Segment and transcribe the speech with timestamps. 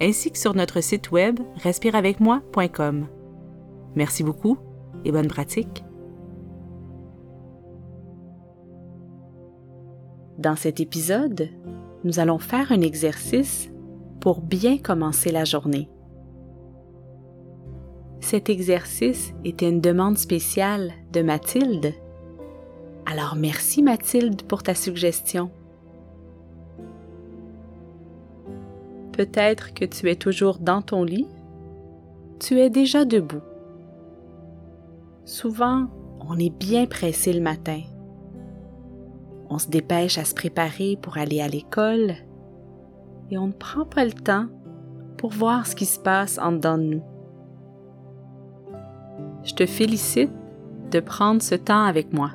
[0.00, 3.06] ainsi que sur notre site web respireavecmoi.com.
[3.94, 4.58] Merci beaucoup
[5.04, 5.84] et bonne pratique.
[10.38, 11.48] Dans cet épisode,
[12.04, 13.70] nous allons faire un exercice
[14.20, 15.88] pour bien commencer la journée.
[18.20, 21.92] Cet exercice était une demande spéciale de Mathilde.
[23.06, 25.50] Alors merci Mathilde pour ta suggestion.
[29.18, 31.26] Peut-être que tu es toujours dans ton lit.
[32.38, 33.42] Tu es déjà debout.
[35.24, 35.88] Souvent,
[36.20, 37.80] on est bien pressé le matin.
[39.50, 42.14] On se dépêche à se préparer pour aller à l'école
[43.32, 44.46] et on ne prend pas le temps
[45.16, 47.02] pour voir ce qui se passe en dedans de nous.
[49.42, 50.30] Je te félicite
[50.92, 52.30] de prendre ce temps avec moi.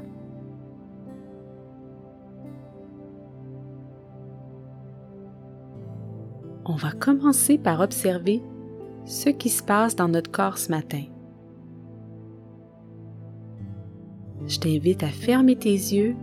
[6.74, 8.42] On va commencer par observer
[9.06, 11.04] ce qui se passe dans notre corps ce matin.
[14.48, 16.16] Je t'invite à fermer tes yeux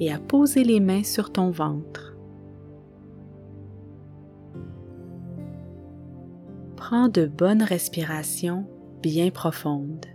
[0.00, 2.16] et à poser les mains sur ton ventre.
[6.74, 8.66] Prends de bonnes respirations
[9.02, 10.06] bien profondes.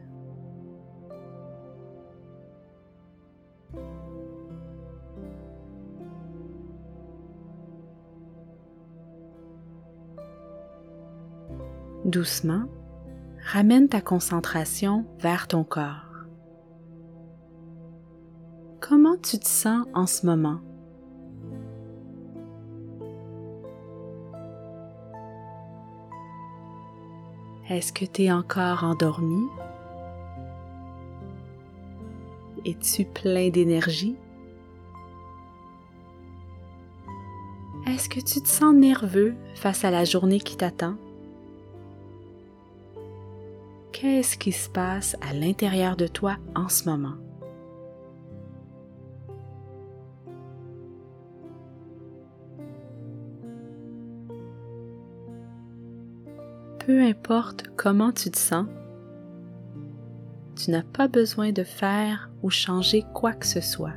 [12.05, 12.63] Doucement,
[13.45, 16.25] ramène ta concentration vers ton corps.
[18.79, 20.61] Comment tu te sens en ce moment?
[27.69, 29.45] Est-ce que tu es encore endormi?
[32.65, 34.17] Es-tu plein d'énergie?
[37.85, 40.95] Est-ce que tu te sens nerveux face à la journée qui t'attend?
[44.01, 47.17] Qu'est-ce qui se passe à l'intérieur de toi en ce moment?
[56.79, 58.65] Peu importe comment tu te sens,
[60.55, 63.93] tu n'as pas besoin de faire ou changer quoi que ce soit.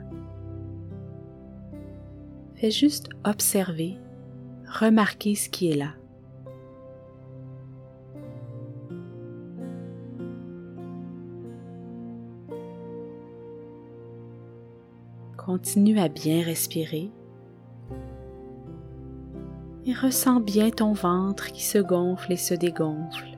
[2.56, 3.96] Fais juste observer,
[4.66, 5.94] remarquer ce qui est là.
[15.44, 17.10] Continue à bien respirer
[19.84, 23.36] et ressens bien ton ventre qui se gonfle et se dégonfle.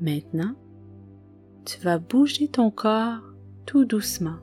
[0.00, 0.56] Maintenant,
[1.64, 3.22] tu vas bouger ton corps
[3.66, 4.38] tout doucement.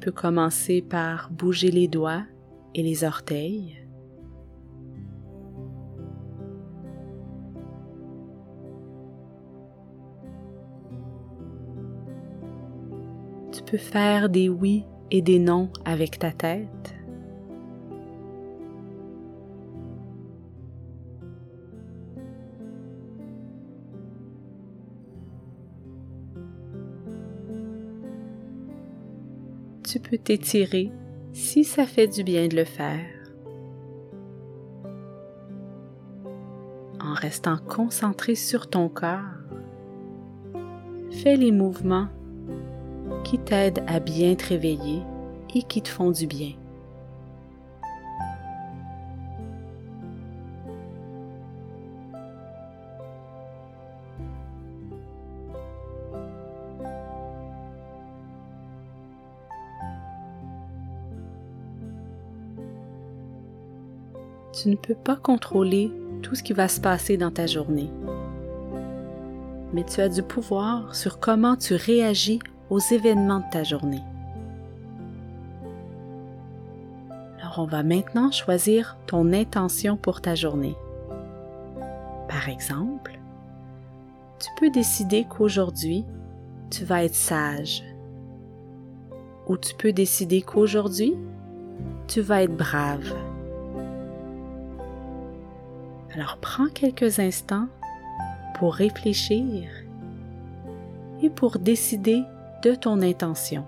[0.00, 2.24] Peux commencer par bouger les doigts
[2.74, 3.84] et les orteils.
[13.52, 16.97] Tu peux faire des oui et des non avec ta tête.
[29.90, 30.92] Tu peux t'étirer
[31.32, 33.06] si ça fait du bien de le faire.
[37.00, 39.18] En restant concentré sur ton corps,
[41.10, 42.08] fais les mouvements
[43.24, 45.00] qui t'aident à bien te réveiller
[45.54, 46.52] et qui te font du bien.
[64.60, 67.90] Tu ne peux pas contrôler tout ce qui va se passer dans ta journée.
[69.72, 72.40] Mais tu as du pouvoir sur comment tu réagis
[72.70, 74.02] aux événements de ta journée.
[77.40, 80.76] Alors on va maintenant choisir ton intention pour ta journée.
[82.28, 83.18] Par exemple,
[84.40, 86.04] tu peux décider qu'aujourd'hui,
[86.70, 87.82] tu vas être sage.
[89.46, 91.14] Ou tu peux décider qu'aujourd'hui,
[92.06, 93.14] tu vas être brave.
[96.14, 97.68] Alors prends quelques instants
[98.58, 99.68] pour réfléchir
[101.22, 102.22] et pour décider
[102.62, 103.64] de ton intention.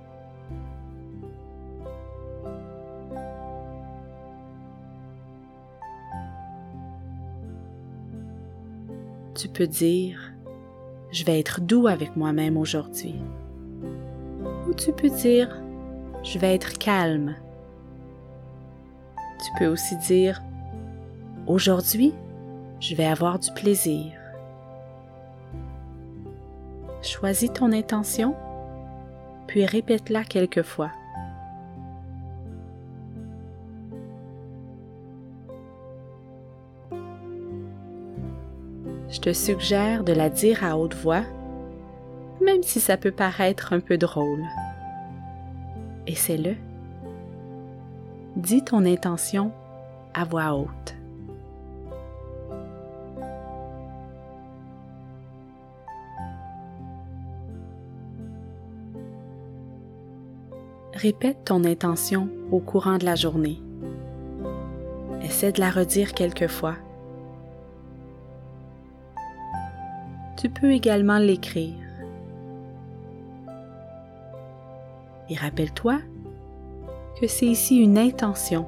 [9.35, 10.33] Tu peux dire,
[11.13, 13.15] je vais être doux avec moi-même aujourd'hui.
[14.69, 15.57] Ou tu peux dire,
[16.23, 17.35] je vais être calme.
[19.43, 20.43] Tu peux aussi dire,
[21.47, 22.13] aujourd'hui,
[22.81, 24.13] je vais avoir du plaisir.
[27.03, 28.35] Choisis ton intention,
[29.47, 30.91] puis répète-la quelques fois.
[39.11, 41.25] Je te suggère de la dire à haute voix,
[42.41, 44.45] même si ça peut paraître un peu drôle.
[46.07, 46.55] Essaie-le.
[48.37, 49.53] Dis ton intention
[50.15, 51.00] à voix haute.
[61.01, 63.59] Répète ton intention au courant de la journée.
[65.23, 66.75] Essaie de la redire quelques fois.
[70.37, 71.73] Tu peux également l'écrire.
[75.31, 76.01] Et rappelle-toi
[77.19, 78.67] que c'est ici une intention,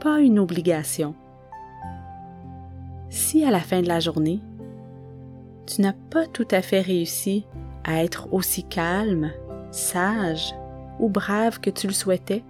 [0.00, 1.14] pas une obligation.
[3.10, 4.40] Si à la fin de la journée,
[5.66, 7.44] tu n'as pas tout à fait réussi
[7.84, 9.32] à être aussi calme,
[9.70, 10.54] sage
[10.98, 12.42] ou brave que tu le souhaitais,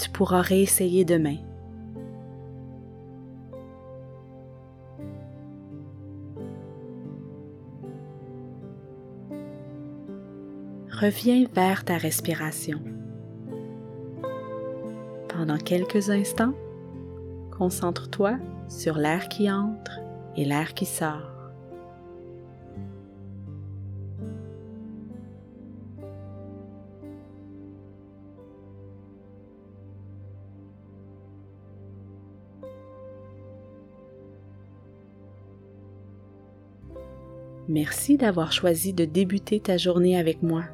[0.00, 1.36] tu pourras réessayer demain.
[11.00, 12.78] Reviens vers ta respiration.
[15.28, 16.52] Pendant quelques instants,
[17.56, 18.36] concentre-toi
[18.68, 19.98] sur l'air qui entre
[20.36, 21.29] et l'air qui sort.
[37.70, 40.64] Merci d'avoir choisi de débuter ta journée avec moi.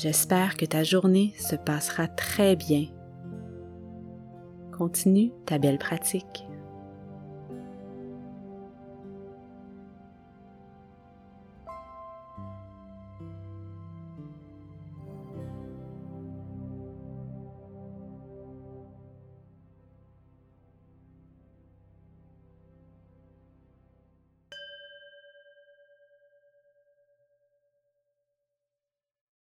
[0.00, 2.86] J'espère que ta journée se passera très bien.
[4.72, 6.46] Continue ta belle pratique.